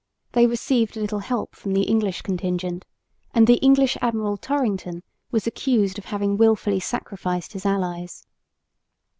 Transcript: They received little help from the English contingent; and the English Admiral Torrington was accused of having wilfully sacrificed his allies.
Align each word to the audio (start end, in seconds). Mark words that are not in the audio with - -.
They 0.31 0.47
received 0.47 0.95
little 0.95 1.19
help 1.19 1.55
from 1.55 1.73
the 1.73 1.83
English 1.83 2.23
contingent; 2.23 2.85
and 3.35 3.45
the 3.45 3.57
English 3.57 3.95
Admiral 4.01 4.35
Torrington 4.35 5.03
was 5.29 5.45
accused 5.45 5.99
of 5.99 6.05
having 6.05 6.37
wilfully 6.37 6.79
sacrificed 6.79 7.53
his 7.53 7.67
allies. 7.67 8.25